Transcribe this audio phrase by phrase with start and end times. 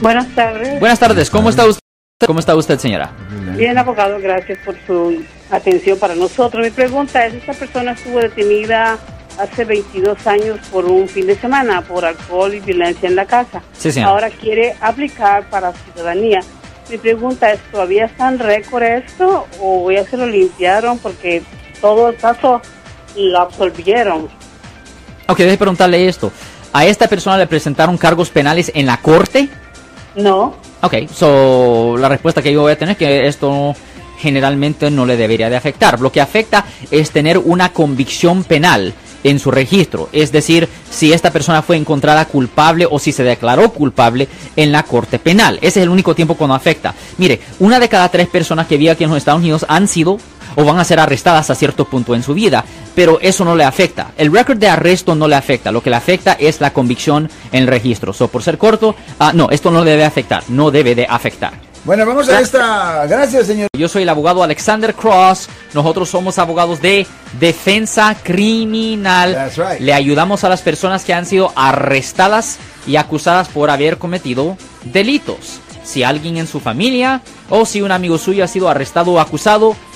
[0.00, 0.78] Buenas tardes.
[0.80, 1.80] Buenas tardes, ¿cómo está usted?
[2.26, 3.10] ¿Cómo está usted, señora?
[3.56, 6.64] Bien, abogado, gracias por su atención para nosotros.
[6.64, 8.98] Mi pregunta es, esta persona estuvo detenida
[9.38, 13.62] hace 22 años por un fin de semana por alcohol y violencia en la casa.
[13.76, 14.12] Sí, señora.
[14.12, 16.40] Ahora quiere aplicar para ciudadanía.
[16.90, 21.42] Mi pregunta es, ¿todavía está en récord esto o ya se lo limpiaron porque
[21.80, 22.62] todo el caso
[23.16, 24.28] lo absolvieron?
[25.28, 26.32] Ok, déjeme preguntarle esto.
[26.72, 29.48] ¿A esta persona le presentaron cargos penales en la corte?
[30.16, 30.54] No.
[30.82, 33.74] Ok, so la respuesta que yo voy a tener es que esto
[34.18, 36.00] generalmente no le debería de afectar.
[36.00, 41.32] Lo que afecta es tener una convicción penal en su registro, es decir, si esta
[41.32, 45.56] persona fue encontrada culpable o si se declaró culpable en la corte penal.
[45.56, 46.94] Ese es el único tiempo cuando afecta.
[47.18, 50.18] Mire, una de cada tres personas que vive aquí en los Estados Unidos han sido
[50.56, 53.64] o van a ser arrestadas a cierto punto en su vida, pero eso no le
[53.64, 54.08] afecta.
[54.18, 57.62] El récord de arresto no le afecta, lo que le afecta es la convicción en
[57.62, 58.12] el registro.
[58.12, 61.52] So, por ser corto, ah, no, esto no debe afectar, no debe de afectar.
[61.86, 63.06] Bueno, vamos a esta.
[63.06, 63.68] Gracias, señor.
[63.78, 65.48] Yo soy el abogado Alexander Cross.
[65.72, 67.06] Nosotros somos abogados de
[67.38, 69.32] defensa criminal.
[69.32, 69.80] That's right.
[69.80, 75.60] Le ayudamos a las personas que han sido arrestadas y acusadas por haber cometido delitos.
[75.84, 79.76] Si alguien en su familia o si un amigo suyo ha sido arrestado o acusado,